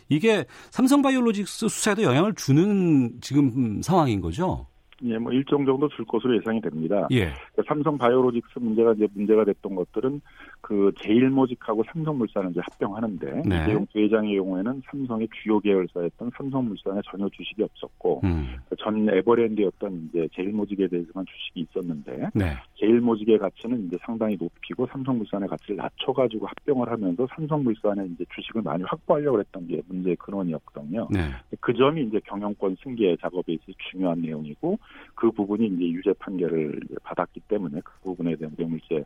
[0.09, 4.67] 이게 삼성바이오로직스 수사에도 영향을 주는 지금 상황인 거죠.
[5.03, 7.07] 예, 뭐 일정 정도 줄 것으로 예상이 됩니다.
[7.13, 7.33] 예.
[7.55, 10.21] 그 삼성 바이오로직스 문제가 이제 문제가 됐던 것들은
[10.65, 13.63] 그 제일모직하고 삼성물산을 이제 합병하는데 네.
[13.63, 18.57] 이재용 부회장의 경우에는 삼성의 주요 계열사였던 삼성물산에 전혀 주식이 없었고 음.
[18.79, 22.57] 전 에버랜드였던 이제 제일모직에 대해서만 주식이 있었는데 네.
[22.77, 29.41] 제일모직의 가치는 이제 상당히 높이고 삼성물산의 가치를 낮춰가지고 합병을 하면서 삼성물산의 이제 주식을 많이 확보하려고
[29.41, 31.09] 했던 게 문제의 근원이었거든요.
[31.11, 31.29] 네.
[31.61, 34.79] 그 점이 이제 경영권 승계 작업에 있어서 중요한 내용이고
[35.15, 39.05] 그 부분이 이제 유죄 판결을 이제 받았기 때문에 그 부분에 대한 뇌물죄 어,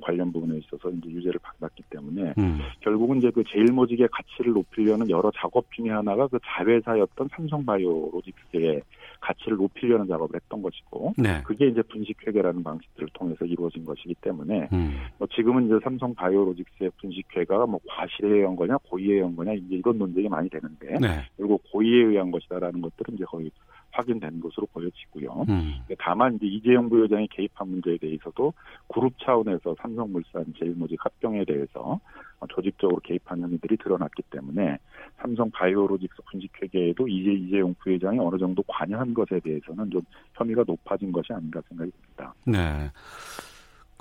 [0.00, 2.58] 관련 부분에 있어서 이제 유죄를 받았기 때문에 음.
[2.80, 8.82] 결국은 이제 그 제일 모직의 가치를 높이려는 여러 작업 중에 하나가 그 자회사였던 삼성바이오로직스의
[9.20, 11.42] 가치를 높이려는 작업을 했던 것이고 네.
[11.44, 14.96] 그게 이제 분식회계라는 방식들을 통해서 이루어진 것이기 때문에 음.
[15.18, 19.98] 뭐 지금은 이제 삼성 바이오로직스의 분식회가가 뭐 과실에 의한 거냐 고의에 의한 거냐 이제 이런
[19.98, 21.22] 논쟁이 많이 되는데 네.
[21.36, 23.50] 그리고 고의에 의한 것이다라는 것들은 이제 거의
[23.92, 25.44] 확인된 것으로 보여지고요.
[25.48, 25.80] 음.
[25.98, 28.52] 다만 이제 이재용 부회장이 개입한 문제에 대해서도
[28.88, 32.00] 그룹 차원에서 삼성물산 제일모직 합병에 대해서
[32.40, 34.78] 어, 조직적으로 개입한 혐의들이 드러났기 때문에
[35.18, 40.00] 삼성 바이오로직스 분식회계에도 이제 이재용 부회장이 어느 정도 관여한 것에 대해서는 좀
[40.34, 42.34] 혐의가 높아진 것이 아닌가 생각이 듭니다.
[42.46, 42.90] 네.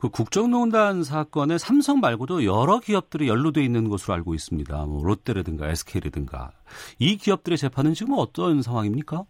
[0.01, 4.85] 그 국정농단 사건에 삼성 말고도 여러 기업들이 연루돼 있는 것으로 알고 있습니다.
[4.87, 6.51] 뭐 롯데라든가 SK라든가
[6.97, 9.25] 이 기업들의 재판은 지금 어떤 상황입니까?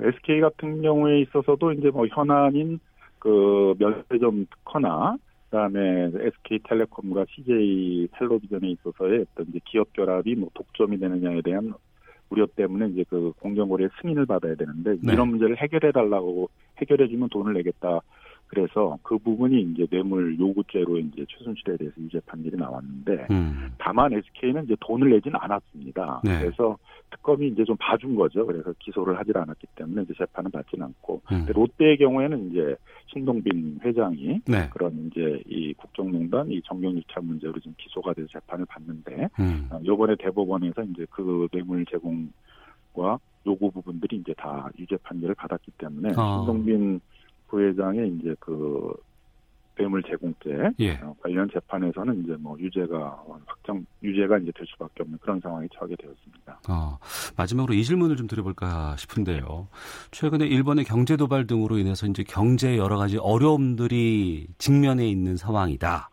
[0.00, 2.78] SK 같은 경우에 있어서도 이제 뭐 현안인
[3.18, 5.16] 그 면세점 특허나
[5.50, 11.72] 그다음에 SK텔레콤과 CJ 텔레비전에 있어서의 어떤 이제 기업 결합이 뭐 독점이 되느냐에 대한
[12.28, 15.12] 우려 때문에 이제 그 공정거래 승인을 받아야 되는데 네.
[15.12, 18.00] 이런 문제를 해결해 달라고 해결해 주면 돈을 내겠다.
[18.46, 23.72] 그래서 그 부분이 이제 뇌물 요구죄로 이제 최순실에 대해서 유죄 판결이 나왔는데 음.
[23.78, 26.20] 다만 SK는 이제 돈을 내지는 않았습니다.
[26.24, 26.38] 네.
[26.40, 26.78] 그래서
[27.10, 28.46] 특검이 이제 좀 봐준 거죠.
[28.46, 31.46] 그래서 기소를 하질 않았기 때문에 이제 재판은 받지는 않고 음.
[31.48, 32.76] 롯데의 경우에는 이제
[33.08, 34.68] 신동빈 회장이 네.
[34.70, 39.68] 그런 이제 이 국정농단 이 정경유착 문제로 지금 기소가 돼서 재판을 받는데 음.
[39.70, 46.14] 어, 이번에 대법원에서 이제 그 뇌물 제공과 요구 부분들이 이제 다 유죄 판결을 받았기 때문에
[46.16, 46.38] 아.
[46.38, 47.00] 신동빈
[47.48, 48.92] 부회장의 이제 그
[49.76, 50.94] 뇌물 제공죄 예.
[51.02, 55.96] 어, 관련 재판에서는 이제 뭐 유죄가 확정 유죄가 이제 될 수밖에 없는 그런 상황에 처하게
[55.96, 56.60] 되었습니다.
[56.68, 56.98] 어,
[57.36, 59.68] 마지막으로 이 질문을 좀 드려볼까 싶은데요.
[60.12, 66.08] 최근에 일본의 경제 도발 등으로 인해서 이제 경제에 여러 가지 어려움들이 직면해 있는 상황이다.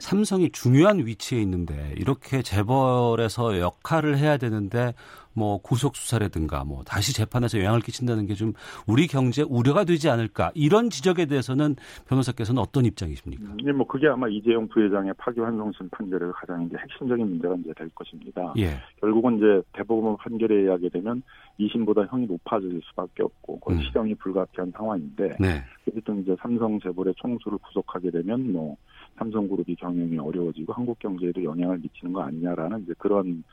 [0.00, 4.94] 삼성이 중요한 위치에 있는데 이렇게 재벌에서 역할을 해야 되는데
[5.34, 8.52] 뭐 구속 수사라든가 뭐 다시 재판에서 영향을 끼친다는 게 좀
[8.86, 11.76] 우리 경제에 우려가 되지 않을까 이런 지적에 대해서는
[12.08, 13.54] 변호사께서는 어떤 입장이십니까?
[13.58, 18.52] 이게 뭐 그게 아마 이재용 부회장의 파기환송심 판결의 가장 이제 핵심적인 문제가 이제 될 것입니다.
[18.58, 21.22] 예, 결국은 이제 대법원 판결에 의하게 되면
[21.60, 23.82] 2심보다 형이 높아질 수밖에 없고 거의 음.
[23.82, 28.76] 실형이 불가피한 상황인데 네, 어쨌든 이제 삼성 재벌의 총수를 구속하게 되면 뭐
[29.18, 33.44] 삼성그룹이 경영이 어려워지고 한국 경제에도 영향을 미치는 거 아니냐라는 이제 그런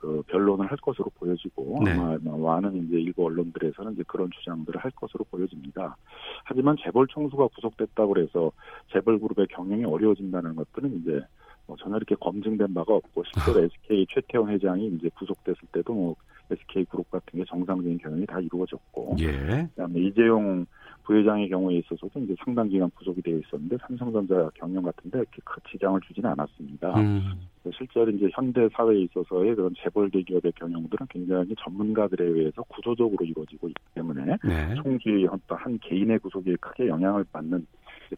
[0.00, 1.90] 그 변론을 할 것으로 보여지고 네.
[1.90, 5.96] 아마 많은 이제 일부 언론들에서는 이제 그런 주장들을 할 것으로 보여집니다.
[6.44, 8.52] 하지만 재벌 총수가 구속됐다고 해서
[8.92, 11.20] 재벌 그룹의 경영이 어려워진다는 것들은 이제
[11.66, 16.14] 뭐 전혀 이렇게 검증된 바가 없고 실제로 SK 최태원 회장이 이제 구속됐을 때도 뭐
[16.48, 19.66] SK 그룹 같은 게 정상적인 경영이 다 이루어졌고 예.
[19.74, 20.64] 그다음에 이재용
[21.08, 25.98] 부회장의 경우에 있어서도 이제 상당 기간 구속이 되어 있었는데 삼성전자 경영 같은데 이렇게 큰 지장을
[26.02, 27.00] 주지는 않았습니다.
[27.00, 27.48] 음.
[27.74, 33.82] 실제로 이제 현대 사회에 있어서의 그런 재벌 대기업의 경영들은 굉장히 전문가들에 의해서 구조적으로 이루어지고 있기
[33.94, 34.74] 때문에 네.
[34.74, 37.66] 총수의 어떤 한 개인의 구속에 크게 영향을 받는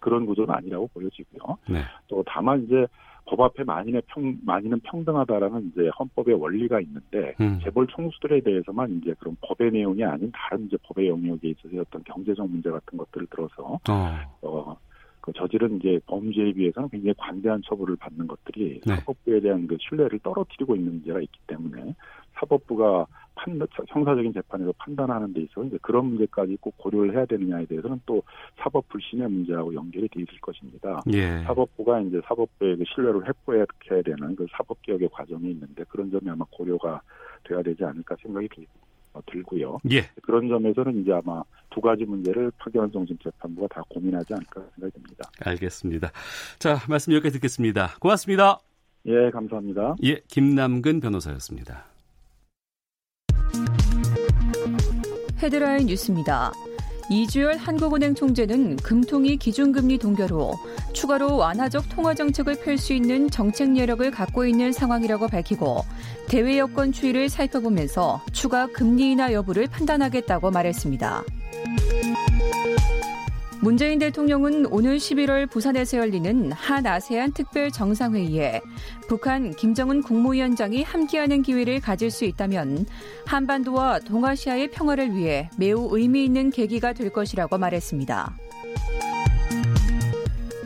[0.00, 1.59] 그런 구조는 아니라고 보여지고요.
[1.68, 1.83] 네.
[2.09, 2.87] 또 다만 이제
[3.30, 7.60] 법 앞에 만인의 평 만인은 평등하다라는 이제 헌법의 원리가 있는데 음.
[7.62, 12.50] 재벌 총수들에 대해서만 이제 그런 법의 내용이 아닌 다른 이제 법의 영역에 있어서 어떤 경제적
[12.50, 14.18] 문제 같은 것들을 들어서 어.
[14.42, 14.76] 어,
[15.20, 18.96] 그 저지른 이제 범죄에 비해서는 굉장히 관대한 처벌을 받는 것들이 네.
[18.96, 21.94] 사법부에 대한 그 신뢰를 떨어뜨리고 있는 문제가 있기 때문에
[22.40, 28.00] 사법부가 판, 형사적인 재판에서 판단하는 데 있어서 이제 그런 문제까지 꼭 고려를 해야 되느냐에 대해서는
[28.07, 28.22] 또
[28.59, 31.03] 사법 불신의 문제하고 연결이 돼 있을 것입니다.
[31.12, 31.42] 예.
[31.44, 36.44] 사법부가 이제 사법부의 그 신뢰를 회복해야 되는 그 사법 개혁의 과정이 있는데 그런 점이 아마
[36.50, 37.00] 고려가
[37.44, 38.66] 돼야 되지 않을까 생각이 들,
[39.14, 39.79] 어, 들고요.
[39.90, 40.03] 예.
[40.22, 45.31] 그런 점에서는 이제 아마 두 가지 문제를 파기환송심 재판부가 다 고민하지 않을까 생각이 듭니다.
[45.44, 46.11] 알겠습니다.
[46.59, 47.96] 자, 말씀 여기까지 듣겠습니다.
[48.00, 48.59] 고맙습니다.
[49.07, 49.96] 예, 감사합니다.
[50.05, 51.87] 예, 김남근 변호사였습니다.
[55.42, 56.53] 헤드라인 뉴스입니다.
[57.11, 60.53] 이주열 한국은행 총재는 금통위 기준금리 동결 후
[60.92, 65.85] 추가로 완화적 통화 정책을 펼 수 있는 정책 여력을 갖고 있는 상황이라고 밝히고
[66.29, 71.24] 대외 여건 추이를 살펴보면서 추가 금리 인하 여부를 판단하겠다고 말했습니다.
[73.62, 78.62] 문재인 대통령은 오늘 11월 부산에서 열리는 한 아세안 특별 정상회의에
[79.07, 82.87] 북한 김정은 국무위원장이 함께하는 기회를 가질 수 있다면
[83.27, 88.35] 한반도와 동아시아의 평화를 위해 매우 의미 있는 계기가 될 것이라고 말했습니다.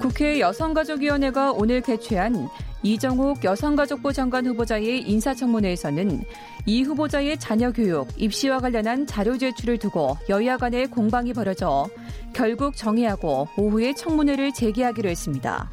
[0.00, 2.48] 국회 여성가족위원회가 오늘 개최한
[2.84, 6.22] 이정옥 여성가족부 장관 후보자의 인사청문회에서는
[6.66, 11.88] 이 후보자의 자녀 교육, 입시와 관련한 자료 제출을 두고 여야 간의 공방이 벌어져
[12.34, 15.70] 결국 정회하고 오후에 청문회를 재개하기로 했습니다.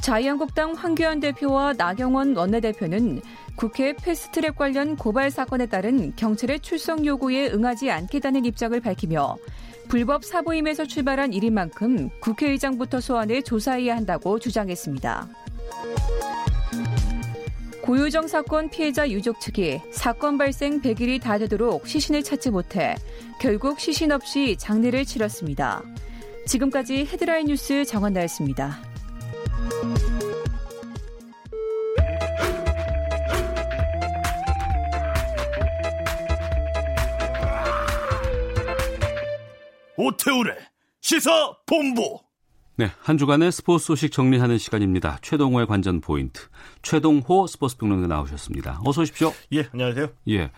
[0.00, 3.22] 자유한국당 황교안 대표와 나경원 원내대표는
[3.54, 9.36] 국회 패스트트랙 관련 고발 사건에 따른 경찰의 출석 요구에 응하지 않겠다는 입장을 밝히며
[9.94, 15.28] 불법 사보임에서 출발한 일인 만큼 국회의장부터 소환해 조사해야 한다고 주장했습니다.
[17.80, 22.96] 고유정 사건 피해자 유족 측이 사건 발생 100일이 다 되도록 시신을 찾지 못해
[23.40, 25.84] 결국 시신 없이 장례를 치렀습니다.
[26.44, 28.80] 지금까지 헤드라인 뉴스 정한나였습니다.
[39.96, 40.56] 오태우래
[41.00, 42.18] 시사 본부.
[42.76, 45.18] 네, 한 주간의 스포츠 소식 정리하는 시간입니다.
[45.22, 46.48] 최동호의 관전 포인트.
[46.82, 48.80] 최동호 스포츠 평론가 나오셨습니다.
[48.84, 49.32] 어서 오십시오.
[49.52, 50.08] 예, 안녕하세요.
[50.30, 50.50] 예.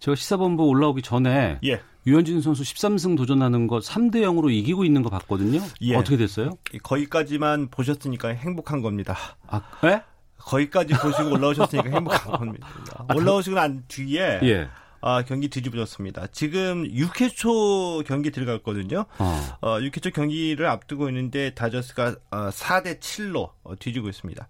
[0.00, 1.80] 제가 시사본부 올라오기 전에 예.
[2.06, 5.60] 유현진 선수 13승 도전하는 거 3대 0으로 이기고 있는 거 봤거든요.
[5.82, 5.94] 예.
[5.94, 6.58] 어떻게 됐어요?
[6.82, 9.16] 거기까지만 보셨으니까 행복한 겁니다.
[9.46, 10.02] 아, 예?
[10.38, 12.66] 거기까지 보시고 올라오셨으니까 행복한 겁니다.
[13.14, 14.68] 올라오시고 난 뒤에 예.
[15.00, 16.26] 아, 경기 뒤집어졌습니다.
[16.28, 19.06] 지금 6회 초 경기 들어갔거든요.
[19.18, 19.40] 어.
[19.60, 24.46] 어, 6회 초 경기를 앞두고 있는데 다저스가 어, 4대 7로 어, 뒤지고 있습니다.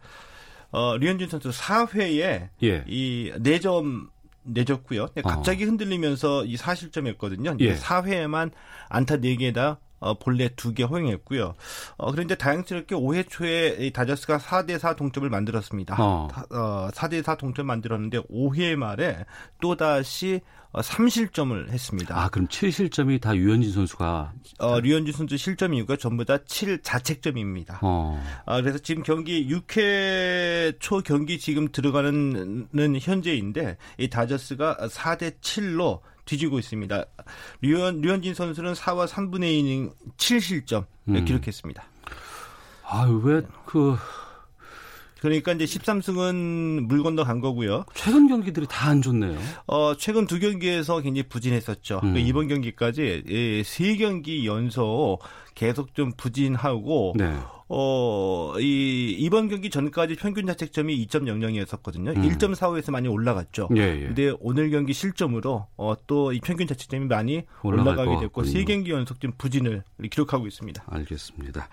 [0.73, 2.85] 어, 류현진 선수 4회에 예.
[2.87, 4.09] 이 4점
[4.43, 5.07] 내줬고요.
[5.07, 7.61] 근데 갑자기 흔들리면서 이 4실점했거든요.
[7.61, 7.75] 예.
[7.75, 8.51] 4회에만
[8.89, 11.55] 안타 4개에다 어, 본래 2개 허용했고요.
[11.99, 15.95] 어, 그런데 다행스럽게 5회 초에 이 다저스가 4대4 동점을 만들었습니다.
[15.99, 16.29] 어.
[16.31, 19.25] 다- 어, 4대4 동점 만들었는데 5회 말에
[19.61, 20.41] 또다시
[20.73, 22.17] 어, 3실점을 했습니다.
[22.17, 27.81] 아, 그럼 7실점이 다 유현진 선수가 어, 류현진 선수 실점 이유가 전부 다 7 자책점입니다.
[27.83, 28.23] 어.
[28.47, 36.01] 아, 그래서 지금 경기 6회 초 경기 지금 들어가는 는 현재인데 이 다저스가 4대 7로
[36.31, 37.05] 뒤지고 있습니다.
[37.61, 41.25] 류현 류현진 선수는 4와 3분의 2인 7실점 음.
[41.25, 41.83] 기록했습니다.
[42.85, 43.97] 아, 왜그
[45.21, 47.85] 그러니까 이제 13승은 물 건너 간 거고요.
[47.95, 49.39] 최근 경기들이 다 안 좋네요.
[49.67, 52.01] 어, 최근 두 경기에서 굉장히 부진했었죠.
[52.03, 52.15] 음.
[52.15, 55.19] 그 이번 경기까지 예, 세 경기 연속
[55.55, 57.37] 계속 좀 부진하고 네.
[57.69, 62.17] 어, 이, 이번 경기 전까지 평균 자책점이 2.00이었었거든요.
[62.17, 62.23] 음.
[62.23, 63.69] 1.45에서 많이 올라갔죠.
[63.77, 64.07] 예, 예.
[64.07, 68.53] 근데 오늘 경기 실점으로 어, 또 이 평균 자책점이 많이 올라가게 것 됐고 같군요.
[68.53, 70.83] 세 경기 연속 좀 부진을 기록하고 있습니다.
[70.87, 71.69] 알겠습니다.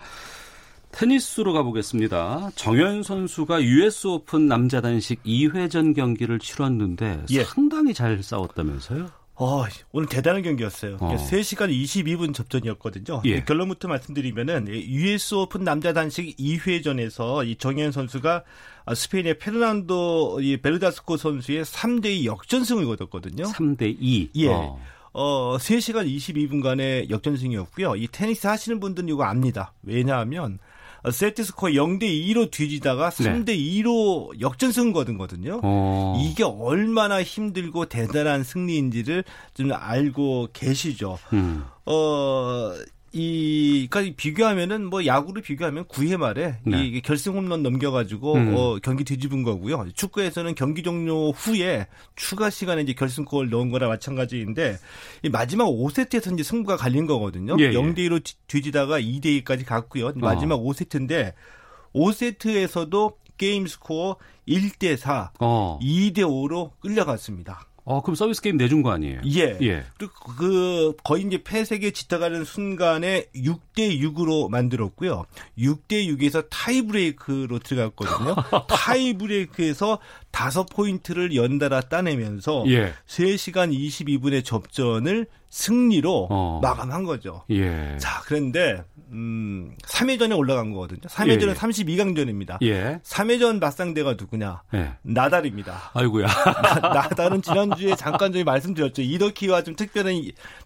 [0.98, 2.50] 테니스로 가보겠습니다.
[2.56, 7.44] 정현 선수가 US 오픈 남자 단식 2회전 경기를 치렀는데 예.
[7.44, 9.08] 상당히 잘 싸웠다면서요?
[9.36, 10.96] 어, 오늘 대단한 경기였어요.
[10.98, 11.14] 어.
[11.16, 13.22] 3시간 22분 접전이었거든요.
[13.26, 13.44] 예.
[13.44, 18.42] 결론부터 말씀드리면은 US 오픈 남자 단식 2회전에서 이 정현 선수가
[18.92, 23.44] 스페인의 페르난도 이 베르다스코 선수의 3대2 역전승을 거뒀거든요.
[23.44, 24.30] 3대 2.
[24.38, 24.48] 예.
[25.12, 27.94] 어, 3시간 22분간의 역전승이었고요.
[27.94, 29.72] 이 테니스 하시는 분들은 이거 압니다.
[29.84, 30.67] 왜냐하면 어,
[31.10, 35.60] 세트 스코어 0대 2로 뒤지다가 3대 2로 역전승 거든거든요.
[35.62, 36.20] 어.
[36.20, 41.18] 이게 얼마나 힘들고 대단한 승리인지를 좀 알고 계시죠.
[41.32, 41.64] 음.
[41.86, 42.72] 어,
[43.12, 46.84] 이, 그러니까 비교하면은 뭐 야구를 비교하면 9회 말에 네.
[46.84, 48.54] 이 결승 홈런 넘겨가지고 음.
[48.54, 49.86] 어, 경기 뒤집은 거고요.
[49.94, 54.78] 축구에서는 경기 종료 후에 추가 시간에 이제 결승골 넣은 거랑 마찬가지인데
[55.22, 57.56] 이 마지막 5세트에서 이제 승부가 갈린 거거든요.
[57.58, 57.72] 예, 예.
[57.72, 60.12] 0대 2로 뒤지다가 2대 2까지 갔고요.
[60.16, 61.32] 마지막 5세트인데
[61.94, 64.16] 5세트에서도 게임 스코어
[64.46, 65.78] 1대 4, 어.
[65.80, 67.67] 2대 5로 끌려갔습니다.
[67.88, 69.22] 어, 그럼 서비스 게임 내준 거 아니에요?
[69.34, 69.56] 예.
[69.62, 69.82] 예.
[69.96, 75.24] 그리고 그 거의 이제 패색이 짙어가는 순간에 6대 6으로 만들었고요.
[75.58, 78.34] 6대 6에서 타이브레이크로 들어갔거든요.
[78.68, 82.92] 타이브레이크에서 다섯 포인트를 연달아 따내면서 예.
[83.06, 86.60] 3시간 22분의 접전을 승리로 어.
[86.62, 87.44] 마감한 거죠.
[87.50, 87.96] 예.
[87.98, 91.00] 자, 그런데 음, 3회전에 올라간 거거든요.
[91.02, 91.54] 3회전은 예, 예.
[91.54, 92.58] 32강전입니다.
[92.62, 93.00] 예.
[93.02, 94.62] 3회전 맞상대가 누구냐?
[94.74, 94.92] 예.
[95.02, 95.90] 나달입니다.
[95.94, 96.26] 아이고야.
[96.82, 99.00] 나 달은 지난주에 잠깐 저희 말씀드렸죠.
[99.02, 100.14] 이더키와 좀 특별한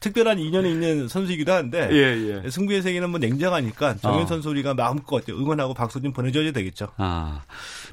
[0.01, 2.51] 특별한 인연이 있는 선수이기도 한데 예, 예.
[2.51, 4.27] 승부의 세계는 뭐 냉정하니까 정현 어.
[4.27, 6.89] 선수 우리가 마음껏 응원하고 박수 좀 보내줘야 되겠죠.
[6.97, 7.43] 아,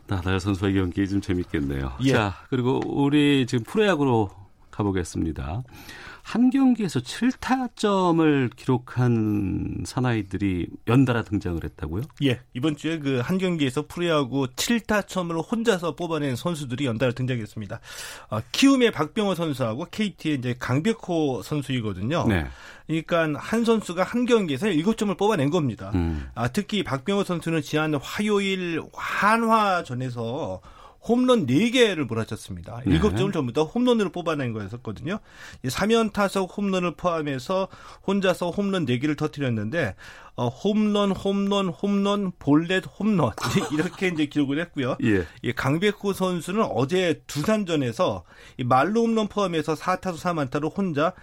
[0.08, 1.93] 나달 선수의 경기 좀 재밌겠네요.
[2.06, 2.12] 예.
[2.12, 4.38] 자, 그리고 우리 지금 프로야구로
[4.80, 5.63] 가보겠습니다.
[6.22, 12.04] 한 경기에서 7타점을 기록한 사나이들이 연달아 등장을 했다고요?
[12.24, 17.80] 예, 이번 주에 그 한 경기에서 프로야구 7타점을 혼자서 뽑아낸 선수들이 연달아 등장했습니다.
[18.32, 22.26] 어, 키움의 박병호 선수하고 KT의 이제 강백호 선수이거든요.
[22.28, 22.48] 네.
[22.88, 25.92] 그러니까 한 선수가 한 경기에서 7점을 뽑아낸 겁니다.
[25.94, 26.28] 음.
[26.34, 30.62] 아, 특히 박병호 선수는 지난 화요일 한화전에서
[31.02, 32.82] 홈런 4개를 몰아쳤습니다.
[32.86, 33.00] 네.
[33.00, 35.20] 7점을 전부 다 홈런으로 뽑아낸 거였었거든요.
[35.64, 37.68] 3연 타석 홈런을 포함해서
[38.06, 39.96] 혼자서 홈런 4개를 터뜨렸는데
[40.36, 43.32] 어, 홈런, 홈런, 홈런, 볼넷, 홈런
[43.74, 44.96] 이렇게 이제 기록을 했고요.
[45.04, 45.26] 예.
[45.42, 48.24] 이 강백호 선수는 어제 두산전에서
[48.58, 51.14] 이 말로 홈런 포함해서 4타수 4안타로 혼자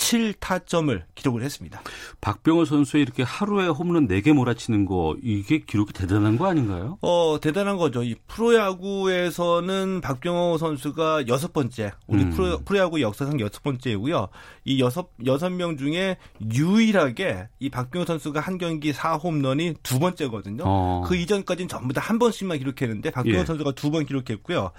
[0.00, 1.80] 7타점을 기록을 했습니다.
[2.20, 6.98] 박병호 선수의 이렇게 하루에 홈런 4개 몰아치는 거 이게 기록이 대단한 거 아닌가요?
[7.02, 8.02] 어, 대단한 거죠.
[8.02, 12.30] 이 프로야구에서는 박병호 선수가 여섯 번째, 우리 음.
[12.30, 14.28] 프로, 프로야구 역사상 여섯 번째고요.
[14.64, 16.16] 이 여섯, 여섯 명 중에
[16.52, 20.64] 유일하게 이 박병호 선수가 한 경기 4홈런이 두 번째거든요.
[20.66, 21.04] 어.
[21.06, 23.44] 그 이전까지는 전부 다 한 번씩만 기록했는데 박병호 예.
[23.44, 24.70] 선수가 두 번 기록했고요.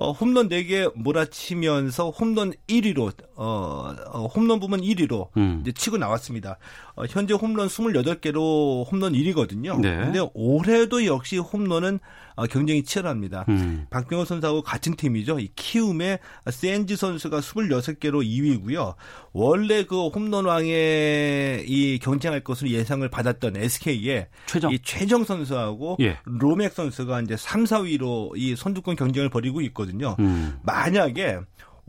[0.00, 5.58] 어, 홈런 4개 몰아치면서 홈런 1위로, 어, 어, 홈런 부문 1위로 음.
[5.60, 6.56] 이제 치고 나왔습니다.
[6.96, 9.78] 어, 현재 홈런 28개로 홈런 1위거든요.
[9.78, 9.94] 네.
[9.98, 12.00] 근데 올해도 역시 홈런은
[12.36, 13.44] 어, 경쟁이 치열합니다.
[13.48, 13.86] 음.
[13.90, 15.38] 박병호 선수하고 같은 팀이죠.
[15.38, 16.18] 이 키움의
[16.50, 18.94] 센지 선수가 26개로 2위고요.
[19.32, 24.72] 원래 그 홈런왕에 이 경쟁할 것으로 예상을 받았던 SK의 최정.
[24.72, 26.18] 이 최정 선수하고 예.
[26.24, 30.16] 로맥 선수가 이제 3, 4위로 이 선두권 경쟁을 벌이고 있거든요.
[30.18, 30.58] 음.
[30.62, 31.40] 만약에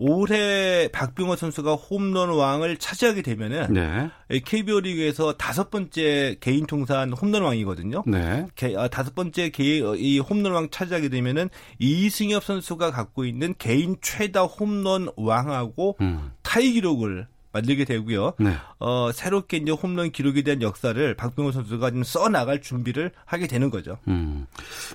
[0.03, 4.09] 올해 박병호 선수가 홈런 왕을 차지하게 되면은 네.
[4.43, 8.03] KBO 리그에서 다섯 번째 개인 통산 홈런 왕이거든요.
[8.07, 8.47] 네.
[8.55, 13.53] 개- 아, 다섯 번째 개, 어, 이 홈런 왕 차지하게 되면은 이승엽 선수가 갖고 있는
[13.59, 16.31] 개인 최다 홈런 왕하고 음.
[16.41, 18.33] 타이 기록을 만들게 되고요.
[18.39, 18.55] 네.
[18.79, 23.69] 어, 새롭게 이제 홈런 기록에 대한 역사를 박병호 선수가 좀 써 나갈 준비를 하게 되는
[23.69, 23.97] 거죠.
[24.07, 24.47] 음.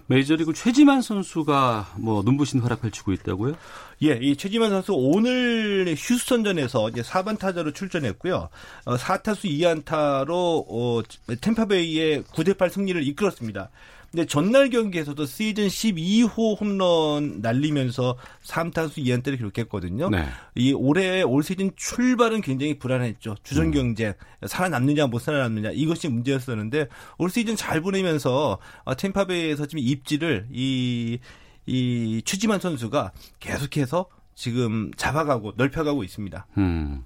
[0.07, 3.55] 메이저리그 최지만 선수가 뭐 눈부신 활약 펼치고 있다고요?
[4.03, 8.49] 예, 이 최지만 선수 오늘 휴스턴전에서 이제 4번 타자로 출전했고요.
[8.85, 11.03] 어, 4타수 2안타로 어,
[11.40, 13.71] 템파베이의 9대8 승리를 이끌었습니다.
[14.11, 20.09] 근데 전날 경기에서도 시즌 12호 홈런 날리면서 3타수 2안타를 기록했거든요.
[20.11, 20.27] 네.
[20.55, 23.37] 이 올해 올 시즌 출발은 굉장히 불안했죠.
[23.42, 24.14] 주전 경쟁
[24.47, 26.88] 살아남느냐 못 살아남느냐 이것이 문제였었는데
[27.19, 31.19] 올 시즌 잘 보내면서 어, 템파베이에서 지금 입지를 이,
[31.66, 36.47] 이 추지만 선수가 계속해서 지금 잡아가고 넓혀가고 있습니다.
[36.59, 37.03] 음.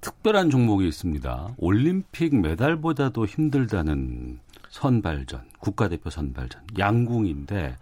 [0.00, 1.54] 특별한 종목이 있습니다.
[1.56, 4.38] 올림픽 메달보다도 힘들다는
[4.70, 7.76] 선발전, 국가대표 선발전, 양궁인데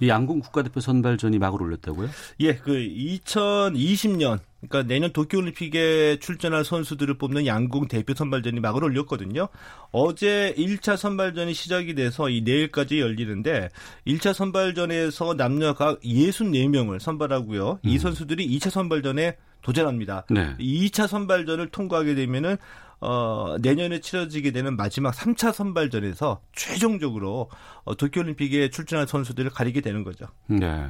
[0.00, 2.08] 이 양궁 국가대표 선발전이 막을 올렸다고요?
[2.40, 9.48] 예, 그 2020년 그러니까 내년 도쿄올림픽에 출전할 선수들을 뽑는 양궁 대표 선발전이 막을 올렸거든요.
[9.90, 13.68] 어제 1차 선발전이 시작이 돼서 이 내일까지 열리는데
[14.06, 17.80] 1차 선발전에서 남녀 각 64명을 선발하고요.
[17.84, 17.88] 음.
[17.88, 20.24] 이 선수들이 2차 선발전에 도전합니다.
[20.30, 20.56] 네.
[20.58, 22.56] 2차 선발전을 통과하게 되면은
[23.00, 27.48] 어, 내년에 치러지게 되는 마지막 3차 선발전에서 최종적으로
[27.84, 30.26] 어, 도쿄올림픽에 출전할 선수들을 가리게 되는 거죠.
[30.46, 30.86] 네.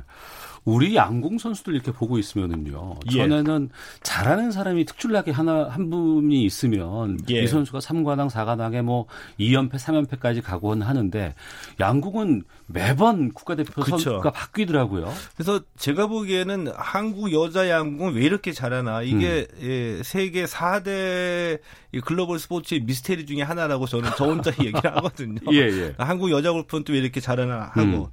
[0.65, 2.97] 우리 양궁 선수들 이렇게 보고 있으면은요.
[3.13, 3.19] 예.
[3.19, 3.71] 전에는
[4.03, 7.43] 잘하는 사람이 특출나게 하나 한 분이 있으면 예.
[7.43, 9.07] 이 선수가 3관왕, 4관왕에 뭐
[9.41, 11.35] 2연패, 3연패까지 가곤 하는데
[11.81, 13.99] 양궁은 매번 국가대표 그쵸.
[13.99, 15.11] 선수가 바뀌더라고요.
[15.37, 19.63] 그래서 제가 보기에는 한국 여자 양궁은 왜 이렇게 잘하나 이게 음.
[19.63, 21.61] 예, 세계 4대
[22.01, 25.41] 글로벌 스포츠의 미스테리 중에 하나라고 저는 저 혼자 얘기를 하거든요.
[25.53, 25.95] 예, 예.
[25.97, 27.81] 한국 여자 골프는 또 왜 이렇게 잘하나 하고.
[27.81, 28.07] 음.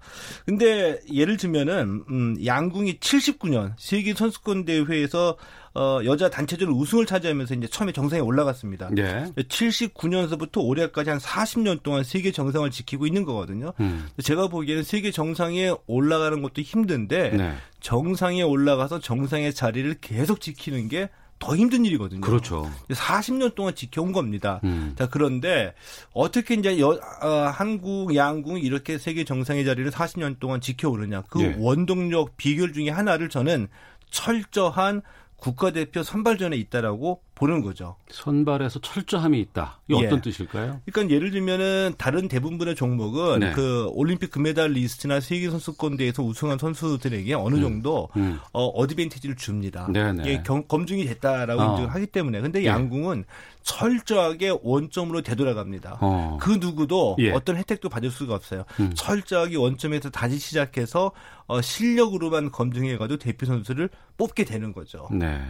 [0.45, 5.37] 근데 예를 들면은 음, 양궁이 79년 세계 선수권 대회에서
[5.73, 8.89] 어, 여자 단체전 우승을 차지하면서 이제 처음에 정상에 올라갔습니다.
[8.91, 9.25] 네.
[9.35, 13.73] 79년서부터 올해까지 한 40년 동안 세계 정상을 지키고 있는 거거든요.
[13.81, 14.07] 음.
[14.23, 17.55] 제가 보기에는 세계 정상에 올라가는 것도 힘든데 네.
[17.81, 21.09] 정상에 올라가서 정상의 자리를 계속 지키는 게
[21.39, 22.21] 더 힘든 일이거든요.
[22.21, 22.71] 그렇죠.
[22.89, 24.61] 40년 동안 지켜온 겁니다.
[24.63, 24.95] 음.
[24.97, 25.73] 자, 그런데
[26.13, 26.89] 어떻게 이제 여,
[27.21, 31.23] 어, 한국 양궁이 이렇게 세계 정상의 자리를 40년 동안 지켜오느냐.
[31.29, 31.55] 그 네.
[31.59, 33.67] 원동력 비결 중에 하나를 저는
[34.09, 35.01] 철저한
[35.35, 37.97] 국가대표 선발전에 있다라고 보는 거죠.
[38.09, 39.79] 선발에서 철저함이 있다.
[39.89, 40.07] 이게 예.
[40.07, 40.81] 어떤 뜻일까요?
[40.89, 43.51] 그러니까 예를 들면은 다른 대부분의 종목은 네.
[43.51, 47.61] 그 올림픽 금메달리스트나 세계 선수권대회에서 우승한 선수들에게 어느 음.
[47.61, 48.21] 정도 음.
[48.21, 48.39] 음.
[48.53, 49.87] 어, 어드밴티지를 줍니다.
[49.91, 50.23] 네네.
[50.23, 50.33] 네.
[50.33, 51.71] 이 검증이 됐다라고 어.
[51.71, 52.67] 인정을 하기 때문에 근데 예.
[52.67, 53.25] 양궁은
[53.63, 55.97] 철저하게 원점으로 되돌아갑니다.
[55.99, 56.37] 어.
[56.39, 57.31] 그 누구도 예.
[57.31, 58.63] 어떤 혜택도 받을 수가 없어요.
[58.79, 58.91] 음.
[58.95, 61.11] 철저하게 원점에서 다시 시작해서
[61.47, 65.09] 어, 실력으로만 검증해가지고 대표 선수를 뽑게 되는 거죠.
[65.11, 65.41] 네.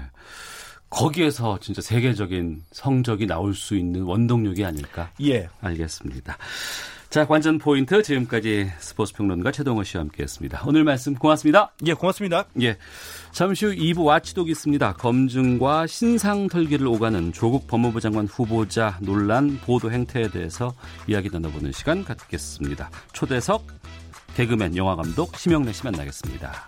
[0.96, 5.12] 거기에서 진짜 세계적인 성적이 나올 수 있는 원동력이 아닐까?
[5.22, 5.50] 예.
[5.62, 6.38] 알겠습니다.
[7.10, 10.64] 자, 관전 포인트 지금까지 스포츠 평론가 최동호 씨와 함께했습니다.
[10.66, 11.72] 오늘 말씀 고맙습니다.
[11.86, 12.46] 예, 고맙습니다.
[12.62, 12.78] 예.
[13.32, 14.94] 잠시 후 2부 와치독 있습니다.
[14.94, 20.74] 검증과 신상 털기를 오가는 조국 법무부 장관 후보자 논란 보도 행태에 대해서
[21.08, 22.90] 이야기 나눠보는 시간 갖겠습니다.
[23.14, 23.66] 초대석
[24.36, 26.68] 개그맨 영화감독 심영래 씨 만나겠습니다.